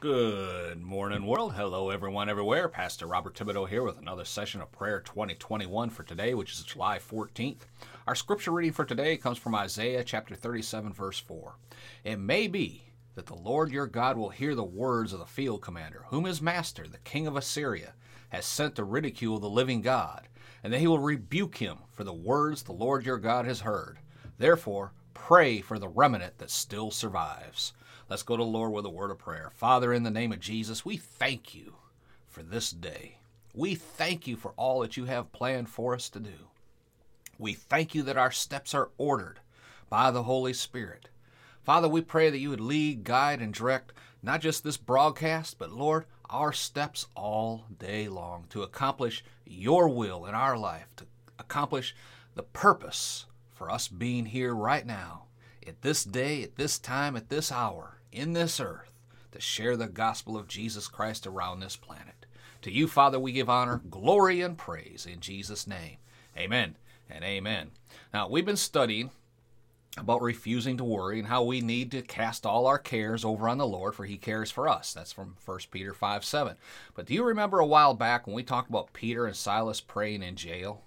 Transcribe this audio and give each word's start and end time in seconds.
Good 0.00 0.80
morning, 0.80 1.26
world. 1.26 1.54
Hello, 1.54 1.90
everyone, 1.90 2.28
everywhere. 2.28 2.68
Pastor 2.68 3.08
Robert 3.08 3.34
Thibodeau 3.34 3.68
here 3.68 3.82
with 3.82 3.98
another 3.98 4.24
session 4.24 4.60
of 4.60 4.70
Prayer 4.70 5.00
2021 5.00 5.90
for 5.90 6.04
today, 6.04 6.34
which 6.34 6.52
is 6.52 6.62
July 6.62 7.00
14th. 7.00 7.62
Our 8.06 8.14
scripture 8.14 8.52
reading 8.52 8.70
for 8.72 8.84
today 8.84 9.16
comes 9.16 9.38
from 9.38 9.56
Isaiah 9.56 10.04
chapter 10.04 10.36
37, 10.36 10.92
verse 10.92 11.18
4. 11.18 11.56
It 12.04 12.20
may 12.20 12.46
be 12.46 12.92
that 13.16 13.26
the 13.26 13.34
Lord 13.34 13.72
your 13.72 13.88
God 13.88 14.16
will 14.16 14.28
hear 14.28 14.54
the 14.54 14.62
words 14.62 15.12
of 15.12 15.18
the 15.18 15.26
field 15.26 15.62
commander, 15.62 16.04
whom 16.10 16.26
his 16.26 16.40
master, 16.40 16.86
the 16.86 16.98
king 16.98 17.26
of 17.26 17.36
Assyria, 17.36 17.94
has 18.28 18.46
sent 18.46 18.76
to 18.76 18.84
ridicule 18.84 19.40
the 19.40 19.50
living 19.50 19.82
God, 19.82 20.28
and 20.62 20.72
that 20.72 20.78
he 20.78 20.86
will 20.86 21.00
rebuke 21.00 21.56
him 21.56 21.78
for 21.90 22.04
the 22.04 22.14
words 22.14 22.62
the 22.62 22.70
Lord 22.70 23.04
your 23.04 23.18
God 23.18 23.46
has 23.46 23.62
heard. 23.62 23.98
Therefore, 24.38 24.92
pray 25.12 25.60
for 25.60 25.76
the 25.76 25.88
remnant 25.88 26.38
that 26.38 26.50
still 26.50 26.92
survives. 26.92 27.72
Let's 28.08 28.22
go 28.22 28.38
to 28.38 28.42
the 28.42 28.48
Lord 28.48 28.72
with 28.72 28.86
a 28.86 28.90
word 28.90 29.10
of 29.10 29.18
prayer. 29.18 29.50
Father, 29.54 29.92
in 29.92 30.02
the 30.02 30.10
name 30.10 30.32
of 30.32 30.40
Jesus, 30.40 30.82
we 30.82 30.96
thank 30.96 31.54
you 31.54 31.74
for 32.26 32.42
this 32.42 32.70
day. 32.70 33.18
We 33.54 33.74
thank 33.74 34.26
you 34.26 34.34
for 34.34 34.54
all 34.56 34.80
that 34.80 34.96
you 34.96 35.04
have 35.04 35.30
planned 35.32 35.68
for 35.68 35.94
us 35.94 36.08
to 36.10 36.18
do. 36.18 36.48
We 37.38 37.52
thank 37.52 37.94
you 37.94 38.02
that 38.04 38.16
our 38.16 38.30
steps 38.30 38.72
are 38.72 38.88
ordered 38.96 39.40
by 39.90 40.10
the 40.10 40.22
Holy 40.22 40.54
Spirit. 40.54 41.10
Father, 41.62 41.86
we 41.86 42.00
pray 42.00 42.30
that 42.30 42.38
you 42.38 42.48
would 42.48 42.62
lead, 42.62 43.04
guide, 43.04 43.42
and 43.42 43.52
direct 43.52 43.92
not 44.22 44.40
just 44.40 44.64
this 44.64 44.78
broadcast, 44.78 45.58
but 45.58 45.70
Lord, 45.70 46.06
our 46.30 46.52
steps 46.52 47.08
all 47.14 47.66
day 47.78 48.08
long 48.08 48.46
to 48.48 48.62
accomplish 48.62 49.22
your 49.44 49.86
will 49.86 50.24
in 50.24 50.34
our 50.34 50.56
life, 50.56 50.96
to 50.96 51.04
accomplish 51.38 51.94
the 52.34 52.42
purpose 52.42 53.26
for 53.52 53.70
us 53.70 53.86
being 53.86 54.24
here 54.24 54.54
right 54.54 54.86
now, 54.86 55.24
at 55.66 55.82
this 55.82 56.04
day, 56.04 56.42
at 56.42 56.56
this 56.56 56.78
time, 56.78 57.14
at 57.14 57.28
this 57.28 57.52
hour 57.52 57.97
in 58.12 58.32
this 58.32 58.60
earth 58.60 58.92
to 59.32 59.40
share 59.40 59.76
the 59.76 59.86
gospel 59.86 60.36
of 60.36 60.48
Jesus 60.48 60.88
Christ 60.88 61.26
around 61.26 61.60
this 61.60 61.76
planet. 61.76 62.26
To 62.62 62.72
you, 62.72 62.88
Father, 62.88 63.20
we 63.20 63.32
give 63.32 63.48
honor, 63.48 63.80
glory, 63.88 64.40
and 64.40 64.58
praise 64.58 65.06
in 65.06 65.20
Jesus' 65.20 65.66
name. 65.66 65.98
Amen 66.36 66.76
and 67.08 67.24
amen. 67.24 67.70
Now, 68.12 68.28
we've 68.28 68.46
been 68.46 68.56
studying 68.56 69.10
about 69.96 70.22
refusing 70.22 70.76
to 70.76 70.84
worry 70.84 71.18
and 71.18 71.28
how 71.28 71.42
we 71.42 71.60
need 71.60 71.90
to 71.90 72.02
cast 72.02 72.46
all 72.46 72.66
our 72.66 72.78
cares 72.78 73.24
over 73.24 73.48
on 73.48 73.58
the 73.58 73.66
Lord, 73.66 73.94
for 73.94 74.04
he 74.04 74.16
cares 74.16 74.50
for 74.50 74.68
us. 74.68 74.92
That's 74.92 75.12
from 75.12 75.36
1 75.44 75.58
Peter 75.70 75.92
5 75.92 76.24
7. 76.24 76.56
But 76.94 77.06
do 77.06 77.14
you 77.14 77.24
remember 77.24 77.58
a 77.58 77.66
while 77.66 77.94
back 77.94 78.26
when 78.26 78.36
we 78.36 78.42
talked 78.42 78.70
about 78.70 78.92
Peter 78.92 79.26
and 79.26 79.36
Silas 79.36 79.80
praying 79.80 80.22
in 80.22 80.36
jail? 80.36 80.82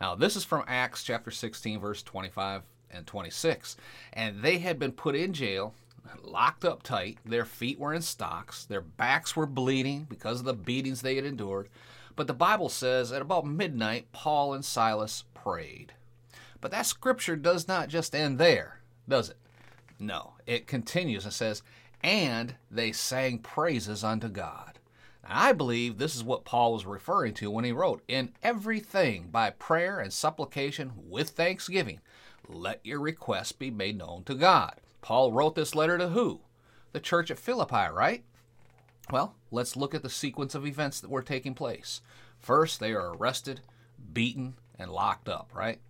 Now, 0.00 0.14
this 0.14 0.36
is 0.36 0.44
from 0.44 0.64
Acts 0.66 1.04
chapter 1.04 1.30
16, 1.30 1.80
verse 1.80 2.02
25 2.02 2.62
and 2.90 3.06
26. 3.06 3.76
And 4.12 4.42
they 4.42 4.58
had 4.58 4.78
been 4.78 4.92
put 4.92 5.14
in 5.14 5.32
jail 5.32 5.74
locked 6.22 6.64
up 6.64 6.82
tight. 6.82 7.18
Their 7.24 7.44
feet 7.44 7.78
were 7.78 7.94
in 7.94 8.02
stocks. 8.02 8.64
Their 8.64 8.80
backs 8.80 9.36
were 9.36 9.46
bleeding 9.46 10.06
because 10.08 10.40
of 10.40 10.46
the 10.46 10.54
beatings 10.54 11.02
they 11.02 11.16
had 11.16 11.24
endured. 11.24 11.68
But 12.16 12.26
the 12.26 12.34
Bible 12.34 12.68
says 12.68 13.12
at 13.12 13.22
about 13.22 13.46
midnight, 13.46 14.12
Paul 14.12 14.54
and 14.54 14.64
Silas 14.64 15.24
prayed. 15.34 15.94
But 16.60 16.70
that 16.70 16.86
scripture 16.86 17.36
does 17.36 17.66
not 17.66 17.88
just 17.88 18.14
end 18.14 18.38
there, 18.38 18.80
does 19.08 19.30
it? 19.30 19.36
No, 19.98 20.34
it 20.46 20.66
continues 20.66 21.24
and 21.24 21.32
says, 21.32 21.62
and 22.02 22.56
they 22.70 22.92
sang 22.92 23.38
praises 23.38 24.04
unto 24.04 24.28
God. 24.28 24.78
Now, 25.22 25.30
I 25.32 25.52
believe 25.52 25.98
this 25.98 26.16
is 26.16 26.24
what 26.24 26.44
Paul 26.44 26.72
was 26.72 26.84
referring 26.84 27.34
to 27.34 27.50
when 27.50 27.64
he 27.64 27.72
wrote, 27.72 28.02
In 28.08 28.32
everything 28.42 29.28
by 29.30 29.50
prayer 29.50 30.00
and 30.00 30.12
supplication 30.12 30.92
with 30.96 31.30
thanksgiving, 31.30 32.00
let 32.48 32.84
your 32.84 33.00
requests 33.00 33.52
be 33.52 33.70
made 33.70 33.96
known 33.96 34.24
to 34.24 34.34
God. 34.34 34.80
Paul 35.02 35.32
wrote 35.32 35.54
this 35.54 35.74
letter 35.74 35.98
to 35.98 36.08
who? 36.08 36.40
The 36.92 37.00
church 37.00 37.30
at 37.30 37.38
Philippi, 37.38 37.92
right? 37.92 38.24
Well, 39.10 39.34
let's 39.50 39.76
look 39.76 39.94
at 39.94 40.02
the 40.02 40.08
sequence 40.08 40.54
of 40.54 40.64
events 40.64 41.00
that 41.00 41.10
were 41.10 41.22
taking 41.22 41.54
place. 41.54 42.00
First, 42.38 42.80
they 42.80 42.92
are 42.92 43.14
arrested, 43.14 43.60
beaten, 44.12 44.54
and 44.78 44.90
locked 44.90 45.28
up, 45.28 45.50
right? 45.54 45.80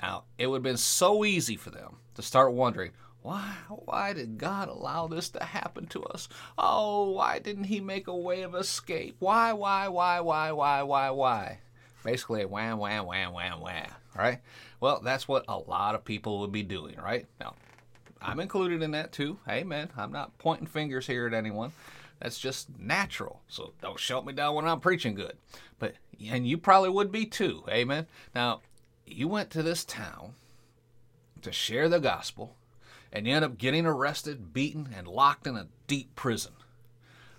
Now, 0.00 0.24
it 0.38 0.46
would 0.46 0.56
have 0.56 0.62
been 0.62 0.76
so 0.76 1.24
easy 1.24 1.56
for 1.56 1.70
them 1.70 1.96
to 2.14 2.22
start 2.22 2.52
wondering, 2.52 2.92
why, 3.22 3.54
why 3.68 4.12
did 4.12 4.38
God 4.38 4.68
allow 4.68 5.06
this 5.06 5.28
to 5.30 5.44
happen 5.44 5.86
to 5.88 6.02
us? 6.04 6.28
Oh, 6.58 7.10
why 7.10 7.38
didn't 7.38 7.64
He 7.64 7.80
make 7.80 8.08
a 8.08 8.16
way 8.16 8.42
of 8.42 8.54
escape? 8.54 9.16
Why, 9.18 9.52
why, 9.52 9.88
why, 9.88 10.20
why, 10.20 10.52
why, 10.52 10.82
why, 10.82 11.10
why? 11.10 11.58
Basically, 12.04 12.44
wham, 12.44 12.78
wham, 12.78 13.06
wham, 13.06 13.32
wham, 13.32 13.60
wham, 13.60 13.90
right? 14.16 14.40
Well, 14.80 15.00
that's 15.00 15.28
what 15.28 15.44
a 15.46 15.58
lot 15.58 15.94
of 15.94 16.04
people 16.04 16.40
would 16.40 16.52
be 16.52 16.64
doing, 16.64 16.96
right? 16.96 17.26
Now, 17.38 17.54
I'm 18.22 18.40
included 18.40 18.82
in 18.82 18.92
that 18.92 19.12
too. 19.12 19.38
Amen. 19.48 19.90
I'm 19.96 20.12
not 20.12 20.38
pointing 20.38 20.66
fingers 20.66 21.06
here 21.06 21.26
at 21.26 21.34
anyone. 21.34 21.72
That's 22.20 22.38
just 22.38 22.78
natural. 22.78 23.42
So 23.48 23.72
don't 23.82 23.98
shut 23.98 24.24
me 24.24 24.32
down 24.32 24.54
when 24.54 24.66
I'm 24.66 24.80
preaching 24.80 25.14
good. 25.14 25.36
But 25.78 25.94
and 26.24 26.46
you 26.46 26.56
probably 26.58 26.90
would 26.90 27.10
be 27.10 27.26
too. 27.26 27.64
Amen. 27.68 28.06
Now, 28.34 28.60
you 29.06 29.26
went 29.28 29.50
to 29.50 29.62
this 29.62 29.84
town 29.84 30.34
to 31.42 31.50
share 31.52 31.88
the 31.88 31.98
gospel 31.98 32.54
and 33.12 33.26
you 33.26 33.34
end 33.34 33.44
up 33.44 33.58
getting 33.58 33.84
arrested, 33.84 34.54
beaten, 34.54 34.88
and 34.96 35.06
locked 35.06 35.46
in 35.46 35.56
a 35.56 35.68
deep 35.86 36.14
prison. 36.14 36.52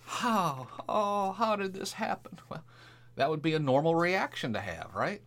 How? 0.05 0.67
Oh, 0.87 1.31
how 1.31 1.55
did 1.55 1.73
this 1.73 1.93
happen? 1.93 2.39
Well, 2.49 2.63
that 3.15 3.29
would 3.29 3.41
be 3.41 3.53
a 3.53 3.59
normal 3.59 3.95
reaction 3.95 4.53
to 4.53 4.59
have, 4.59 4.93
right? 4.93 5.21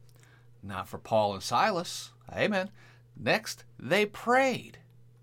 Not 0.63 0.89
for 0.89 0.99
Paul 0.99 1.35
and 1.35 1.43
Silas. 1.43 2.11
Amen. 2.33 2.71
Next, 3.17 3.65
they 3.79 4.07
prayed. 4.07 4.79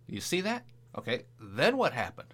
You 0.08 0.22
see 0.22 0.42
that? 0.42 0.66
Okay, 0.98 1.24
then 1.40 1.78
what 1.78 1.94
happened? 1.94 2.34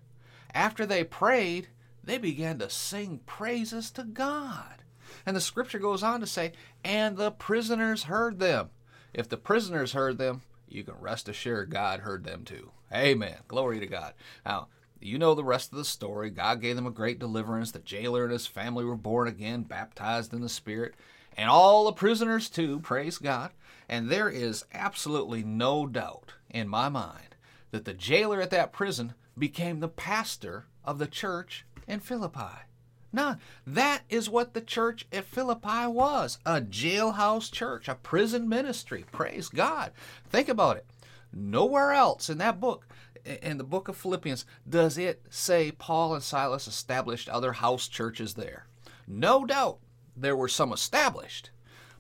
After 0.53 0.85
they 0.85 1.03
prayed, 1.03 1.69
they 2.03 2.17
began 2.17 2.59
to 2.59 2.69
sing 2.69 3.21
praises 3.25 3.91
to 3.91 4.03
God. 4.03 4.83
And 5.25 5.35
the 5.35 5.41
scripture 5.41 5.79
goes 5.79 6.03
on 6.03 6.19
to 6.19 6.27
say, 6.27 6.53
and 6.83 7.17
the 7.17 7.31
prisoners 7.31 8.03
heard 8.03 8.39
them. 8.39 8.69
If 9.13 9.29
the 9.29 9.37
prisoners 9.37 9.93
heard 9.93 10.17
them, 10.17 10.41
you 10.67 10.83
can 10.83 10.95
rest 10.99 11.29
assured 11.29 11.71
God 11.71 12.01
heard 12.01 12.23
them 12.23 12.43
too. 12.43 12.71
Amen. 12.93 13.37
Glory 13.47 13.79
to 13.79 13.87
God. 13.87 14.13
Now, 14.45 14.67
you 14.99 15.17
know 15.17 15.33
the 15.33 15.43
rest 15.43 15.71
of 15.71 15.77
the 15.77 15.85
story. 15.85 16.29
God 16.29 16.61
gave 16.61 16.75
them 16.75 16.85
a 16.85 16.91
great 16.91 17.19
deliverance. 17.19 17.71
The 17.71 17.79
jailer 17.79 18.23
and 18.23 18.33
his 18.33 18.47
family 18.47 18.83
were 18.83 18.95
born 18.95 19.27
again, 19.27 19.63
baptized 19.63 20.33
in 20.33 20.41
the 20.41 20.49
Spirit, 20.49 20.95
and 21.37 21.49
all 21.49 21.85
the 21.85 21.93
prisoners 21.93 22.49
too, 22.49 22.79
praise 22.81 23.17
God. 23.17 23.51
And 23.87 24.09
there 24.09 24.29
is 24.29 24.65
absolutely 24.73 25.43
no 25.43 25.87
doubt 25.87 26.33
in 26.49 26.67
my 26.67 26.89
mind 26.89 27.28
that 27.71 27.85
the 27.85 27.93
jailer 27.93 28.41
at 28.41 28.49
that 28.51 28.73
prison 28.73 29.13
became 29.37 29.79
the 29.79 29.87
pastor 29.87 30.65
of 30.83 30.99
the 30.99 31.07
church 31.07 31.65
in 31.87 31.99
Philippi. 31.99 32.65
No, 33.11 33.37
that 33.65 34.03
is 34.09 34.29
what 34.29 34.53
the 34.53 34.61
church 34.61 35.07
at 35.11 35.25
Philippi 35.25 35.87
was 35.87 36.37
a 36.45 36.61
jailhouse 36.61 37.51
church, 37.51 37.87
a 37.87 37.95
prison 37.95 38.47
ministry. 38.47 39.05
Praise 39.11 39.49
God. 39.49 39.91
Think 40.29 40.47
about 40.47 40.77
it. 40.77 40.85
Nowhere 41.33 41.91
else 41.91 42.29
in 42.29 42.37
that 42.37 42.59
book, 42.59 42.87
in 43.25 43.57
the 43.57 43.63
book 43.63 43.87
of 43.87 43.97
Philippians, 43.97 44.45
does 44.67 44.97
it 44.97 45.23
say 45.29 45.71
Paul 45.71 46.13
and 46.13 46.23
Silas 46.23 46.67
established 46.67 47.29
other 47.29 47.53
house 47.53 47.87
churches 47.87 48.35
there. 48.35 48.67
No 49.07 49.45
doubt 49.45 49.79
there 50.15 50.35
were 50.35 50.47
some 50.47 50.71
established, 50.71 51.49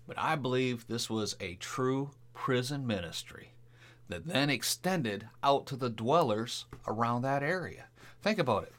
but 0.07 0.17
I 0.19 0.35
believe 0.35 0.85
this 0.87 1.09
was 1.09 1.35
a 1.39 1.55
true 1.55 2.11
prison 2.33 2.85
ministry 2.85 3.53
that 4.09 4.27
then 4.27 4.49
extended 4.49 5.27
out 5.43 5.65
to 5.67 5.75
the 5.75 5.89
dwellers 5.89 6.65
around 6.87 7.21
that 7.21 7.43
area. 7.43 7.85
Think 8.21 8.39
about 8.39 8.63
it. 8.63 8.73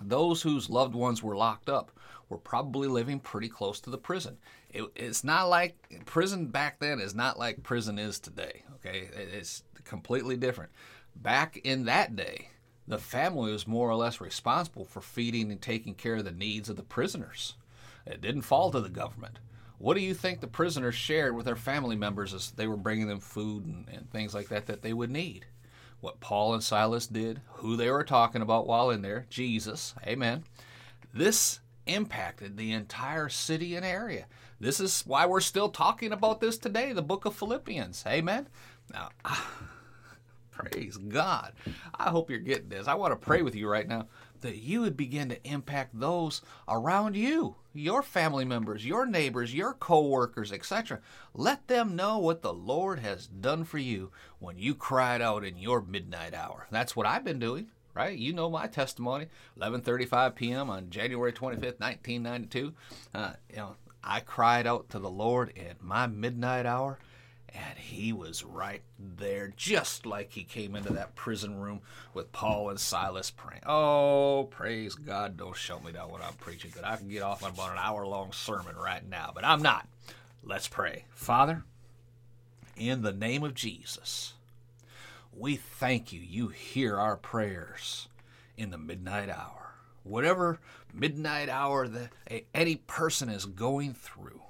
Those 0.00 0.42
whose 0.42 0.68
loved 0.68 0.94
ones 0.94 1.22
were 1.22 1.36
locked 1.36 1.68
up 1.68 1.90
were 2.28 2.38
probably 2.38 2.88
living 2.88 3.20
pretty 3.20 3.48
close 3.48 3.80
to 3.80 3.90
the 3.90 3.98
prison. 3.98 4.36
It, 4.70 4.84
it's 4.96 5.22
not 5.22 5.48
like 5.48 6.04
prison 6.06 6.46
back 6.46 6.80
then 6.80 6.98
is 7.00 7.14
not 7.14 7.38
like 7.38 7.62
prison 7.62 7.98
is 7.98 8.18
today. 8.18 8.64
Okay, 8.76 9.08
it's 9.14 9.62
completely 9.84 10.36
different. 10.36 10.70
Back 11.14 11.58
in 11.58 11.84
that 11.84 12.16
day, 12.16 12.48
the 12.88 12.98
family 12.98 13.52
was 13.52 13.66
more 13.66 13.88
or 13.88 13.94
less 13.94 14.20
responsible 14.20 14.84
for 14.84 15.00
feeding 15.00 15.52
and 15.52 15.60
taking 15.60 15.94
care 15.94 16.16
of 16.16 16.24
the 16.24 16.32
needs 16.32 16.68
of 16.68 16.76
the 16.76 16.82
prisoners. 16.82 17.54
It 18.06 18.20
didn't 18.20 18.42
fall 18.42 18.70
to 18.70 18.80
the 18.80 18.88
government. 18.88 19.38
What 19.82 19.94
do 19.94 20.00
you 20.00 20.14
think 20.14 20.40
the 20.40 20.46
prisoners 20.46 20.94
shared 20.94 21.34
with 21.34 21.44
their 21.44 21.56
family 21.56 21.96
members 21.96 22.32
as 22.32 22.52
they 22.52 22.68
were 22.68 22.76
bringing 22.76 23.08
them 23.08 23.18
food 23.18 23.66
and, 23.66 23.84
and 23.92 24.08
things 24.12 24.32
like 24.32 24.48
that 24.50 24.66
that 24.66 24.80
they 24.80 24.92
would 24.92 25.10
need? 25.10 25.44
What 25.98 26.20
Paul 26.20 26.54
and 26.54 26.62
Silas 26.62 27.08
did, 27.08 27.40
who 27.54 27.74
they 27.74 27.90
were 27.90 28.04
talking 28.04 28.42
about 28.42 28.68
while 28.68 28.90
in 28.90 29.02
there, 29.02 29.26
Jesus, 29.28 29.96
amen. 30.06 30.44
This 31.12 31.58
impacted 31.88 32.56
the 32.56 32.70
entire 32.70 33.28
city 33.28 33.74
and 33.74 33.84
area. 33.84 34.26
This 34.60 34.78
is 34.78 35.02
why 35.04 35.26
we're 35.26 35.40
still 35.40 35.68
talking 35.68 36.12
about 36.12 36.40
this 36.40 36.58
today, 36.58 36.92
the 36.92 37.02
book 37.02 37.24
of 37.24 37.34
Philippians. 37.34 38.04
Amen. 38.06 38.46
Now, 38.92 39.08
praise 40.52 40.96
God. 40.96 41.54
I 41.98 42.10
hope 42.10 42.30
you're 42.30 42.38
getting 42.38 42.68
this. 42.68 42.86
I 42.86 42.94
want 42.94 43.20
to 43.20 43.26
pray 43.26 43.42
with 43.42 43.56
you 43.56 43.68
right 43.68 43.88
now 43.88 44.06
that 44.42 44.58
you 44.58 44.82
would 44.82 44.96
begin 44.96 45.28
to 45.30 45.48
impact 45.48 45.98
those 45.98 46.42
around 46.68 47.16
you, 47.16 47.56
your 47.72 48.02
family 48.02 48.44
members, 48.44 48.84
your 48.86 49.06
neighbors, 49.06 49.54
your 49.54 49.72
co-workers, 49.74 50.52
etc. 50.52 51.00
Let 51.34 51.68
them 51.68 51.96
know 51.96 52.18
what 52.18 52.42
the 52.42 52.52
Lord 52.52 52.98
has 53.00 53.26
done 53.26 53.64
for 53.64 53.78
you 53.78 54.10
when 54.38 54.58
you 54.58 54.74
cried 54.74 55.22
out 55.22 55.44
in 55.44 55.56
your 55.56 55.80
midnight 55.82 56.34
hour. 56.34 56.66
That's 56.70 56.94
what 56.94 57.06
I've 57.06 57.24
been 57.24 57.38
doing. 57.38 57.68
right? 57.94 58.16
You 58.16 58.32
know 58.32 58.48
my 58.50 58.66
testimony. 58.68 59.26
11:35 59.60 60.34
p.m. 60.34 60.70
on 60.70 60.90
January 60.90 61.32
25th, 61.32 61.80
1992. 61.80 62.72
Uh, 63.14 63.32
you 63.50 63.56
know, 63.56 63.76
I 64.04 64.20
cried 64.20 64.66
out 64.66 64.88
to 64.90 64.98
the 64.98 65.10
Lord 65.10 65.50
in 65.56 65.74
my 65.80 66.06
midnight 66.06 66.66
hour, 66.66 66.98
and 67.54 67.78
He 67.78 68.12
was 68.12 68.44
right 68.44 68.82
there, 68.98 69.52
just 69.56 70.06
like 70.06 70.32
He 70.32 70.44
came 70.44 70.74
into 70.74 70.92
that 70.92 71.14
prison 71.14 71.60
room 71.60 71.80
with 72.14 72.32
Paul 72.32 72.70
and 72.70 72.80
Silas 72.80 73.30
praying. 73.30 73.62
Oh, 73.66 74.48
praise 74.50 74.94
God! 74.94 75.36
Don't 75.36 75.56
show 75.56 75.80
me 75.80 75.92
that 75.92 76.10
when 76.10 76.22
I'm 76.22 76.34
preaching, 76.34 76.72
but 76.74 76.84
I 76.84 76.96
can 76.96 77.08
get 77.08 77.22
off 77.22 77.44
on 77.44 77.50
about 77.50 77.72
an 77.72 77.78
hour-long 77.78 78.32
sermon 78.32 78.76
right 78.76 79.08
now, 79.08 79.32
but 79.34 79.44
I'm 79.44 79.62
not. 79.62 79.86
Let's 80.42 80.68
pray, 80.68 81.04
Father. 81.10 81.64
In 82.76 83.02
the 83.02 83.12
name 83.12 83.42
of 83.44 83.54
Jesus, 83.54 84.32
we 85.36 85.56
thank 85.56 86.12
you. 86.12 86.20
You 86.20 86.48
hear 86.48 86.98
our 86.98 87.16
prayers 87.16 88.08
in 88.56 88.70
the 88.70 88.78
midnight 88.78 89.28
hour. 89.28 89.74
Whatever 90.04 90.58
midnight 90.92 91.48
hour 91.48 91.86
that 91.86 92.10
any 92.52 92.76
person 92.76 93.28
is 93.28 93.44
going 93.44 93.94
through, 93.94 94.42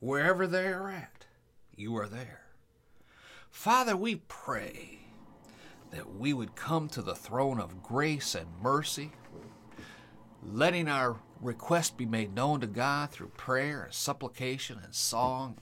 wherever 0.00 0.46
they 0.46 0.66
are 0.66 0.90
at, 0.90 1.19
you 1.76 1.96
are 1.96 2.08
there. 2.08 2.42
Father, 3.50 3.96
we 3.96 4.16
pray 4.16 5.00
that 5.90 6.14
we 6.14 6.32
would 6.32 6.54
come 6.54 6.88
to 6.88 7.02
the 7.02 7.14
throne 7.14 7.60
of 7.60 7.82
grace 7.82 8.34
and 8.34 8.46
mercy, 8.62 9.12
letting 10.42 10.88
our 10.88 11.20
request 11.40 11.96
be 11.96 12.06
made 12.06 12.34
known 12.34 12.60
to 12.60 12.66
God 12.66 13.10
through 13.10 13.32
prayer 13.36 13.82
and 13.84 13.92
supplication 13.92 14.80
and 14.82 14.94
song. 14.94 15.58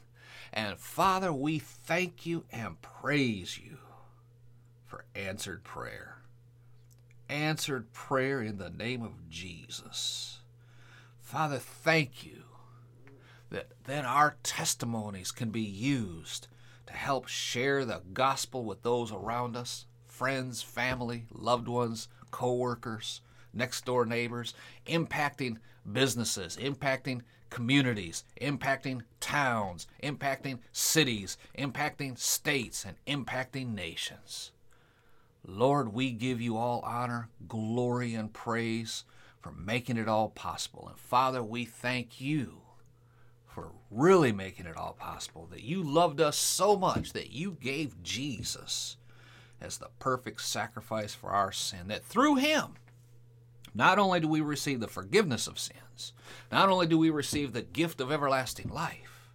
And 0.52 0.78
Father, 0.78 1.32
we 1.32 1.58
thank 1.58 2.26
you 2.26 2.44
and 2.52 2.80
praise 2.82 3.58
you 3.58 3.78
for 4.86 5.04
answered 5.14 5.64
prayer. 5.64 6.22
Answered 7.28 7.92
prayer 7.92 8.42
in 8.42 8.58
the 8.58 8.70
name 8.70 9.02
of 9.02 9.28
Jesus. 9.28 10.40
Father, 11.20 11.58
thank 11.58 12.24
you 12.24 12.44
that 13.50 13.68
then 13.84 14.04
our 14.04 14.36
testimonies 14.42 15.32
can 15.32 15.50
be 15.50 15.62
used 15.62 16.48
to 16.86 16.92
help 16.92 17.28
share 17.28 17.84
the 17.84 18.02
gospel 18.12 18.64
with 18.64 18.82
those 18.82 19.12
around 19.12 19.56
us 19.56 19.86
friends, 20.06 20.62
family, 20.62 21.26
loved 21.32 21.68
ones, 21.68 22.08
co 22.30 22.54
workers, 22.54 23.20
next 23.52 23.84
door 23.84 24.04
neighbors, 24.04 24.52
impacting 24.86 25.58
businesses, 25.90 26.56
impacting 26.56 27.22
communities, 27.50 28.24
impacting 28.40 29.00
towns, 29.20 29.86
impacting 30.02 30.58
cities, 30.72 31.38
impacting 31.56 32.18
states, 32.18 32.84
and 32.84 32.96
impacting 33.06 33.74
nations. 33.74 34.50
Lord, 35.46 35.92
we 35.92 36.10
give 36.10 36.40
you 36.40 36.56
all 36.56 36.80
honor, 36.84 37.28
glory, 37.46 38.14
and 38.14 38.32
praise 38.32 39.04
for 39.40 39.52
making 39.52 39.96
it 39.96 40.08
all 40.08 40.28
possible. 40.28 40.88
And 40.88 40.98
Father, 40.98 41.42
we 41.42 41.64
thank 41.64 42.20
you 42.20 42.60
for 43.58 43.72
really 43.90 44.30
making 44.30 44.66
it 44.66 44.76
all 44.76 44.92
possible, 44.92 45.48
that 45.50 45.64
you 45.64 45.82
loved 45.82 46.20
us 46.20 46.36
so 46.36 46.76
much 46.76 47.12
that 47.12 47.32
you 47.32 47.56
gave 47.60 48.00
Jesus 48.04 48.96
as 49.60 49.78
the 49.78 49.88
perfect 49.98 50.40
sacrifice 50.40 51.12
for 51.12 51.30
our 51.30 51.50
sin, 51.50 51.88
that 51.88 52.04
through 52.04 52.36
him, 52.36 52.74
not 53.74 53.98
only 53.98 54.20
do 54.20 54.28
we 54.28 54.40
receive 54.40 54.78
the 54.78 54.86
forgiveness 54.86 55.48
of 55.48 55.58
sins, 55.58 56.12
not 56.52 56.68
only 56.68 56.86
do 56.86 56.96
we 56.96 57.10
receive 57.10 57.52
the 57.52 57.62
gift 57.62 58.00
of 58.00 58.12
everlasting 58.12 58.68
life, 58.68 59.28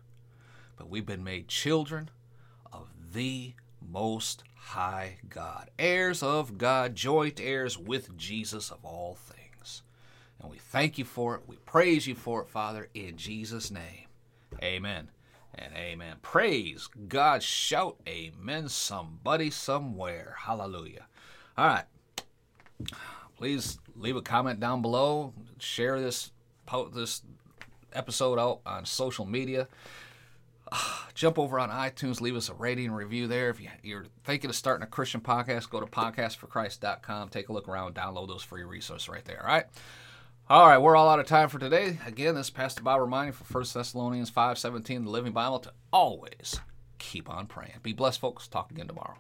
but 0.78 0.90
we've 0.90 1.06
been 1.06 1.24
made 1.24 1.50
children 1.50 2.10
of 2.72 2.88
the 3.12 3.54
Most 3.82 4.44
High 4.56 5.18
God, 5.28 5.70
heirs 5.78 6.24
of 6.24 6.58
God, 6.58 6.96
joint 6.96 7.42
heirs 7.42 7.78
with 7.78 8.16
Jesus 8.16 8.72
of 8.72 8.86
all 8.86 9.16
things. 9.16 9.84
And 10.42 10.50
we 10.50 10.60
thank 10.60 10.98
you 10.98 11.04
for 11.04 11.36
it. 11.36 11.42
We 11.46 11.58
praise 11.58 12.08
you 12.08 12.16
for 12.16 12.42
it, 12.42 12.48
Father, 12.48 12.88
in 12.94 13.18
Jesus' 13.18 13.70
name. 13.70 14.08
Amen 14.64 15.10
and 15.56 15.74
amen. 15.76 16.18
Praise 16.22 16.88
God. 17.08 17.44
Shout 17.44 17.98
amen, 18.08 18.70
somebody, 18.70 19.50
somewhere. 19.50 20.36
Hallelujah. 20.40 21.06
All 21.58 21.68
right. 21.68 21.86
Please 23.38 23.78
leave 23.96 24.16
a 24.16 24.22
comment 24.22 24.60
down 24.60 24.82
below. 24.82 25.34
Share 25.60 26.00
this 26.00 26.32
this 26.94 27.22
episode 27.92 28.40
out 28.40 28.62
on 28.66 28.86
social 28.86 29.26
media. 29.26 29.68
Jump 31.14 31.38
over 31.38 31.60
on 31.60 31.70
iTunes, 31.70 32.22
leave 32.22 32.36
us 32.36 32.50
a 32.50 32.54
rating 32.54 32.86
and 32.88 32.96
review 32.96 33.28
there. 33.28 33.50
If 33.50 33.60
you're 33.84 34.06
thinking 34.24 34.50
of 34.50 34.56
starting 34.56 34.84
a 34.84 34.88
Christian 34.88 35.22
podcast, 35.22 35.70
go 35.70 35.80
to 35.80 35.86
podcastforchrist.com. 35.86 37.30
Take 37.30 37.50
a 37.50 37.54
look 37.54 37.68
around, 37.68 37.96
download 37.96 38.28
those 38.28 38.44
free 38.44 38.64
resources 38.64 39.10
right 39.10 39.26
there. 39.26 39.42
All 39.42 39.48
right. 39.54 39.66
All 40.50 40.68
right, 40.68 40.78
we're 40.78 40.98
all 40.98 41.08
out 41.08 41.22
of 41.22 41.26
time 41.26 41.48
for 41.48 41.58
today. 41.58 42.00
Again, 42.06 42.36
this 42.36 42.48
is 42.48 42.52
Pastor 42.52 42.84
Bob 42.84 43.00
reminding 43.00 43.32
for 43.32 43.46
1 43.46 43.66
Thessalonians 43.74 44.30
5.17, 44.30 45.06
the 45.06 45.10
Living 45.10 45.32
Bible, 45.32 45.60
to 45.60 45.72
always 45.94 46.60
keep 47.00 47.30
on 47.30 47.48
praying. 47.48 47.80
Be 47.82 47.94
blessed, 47.94 48.20
folks. 48.20 48.50
Talk 48.50 48.70
again 48.70 48.88
tomorrow. 48.88 49.16